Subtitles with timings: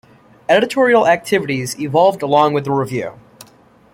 [0.49, 3.19] Editorial activities evolved along with the review.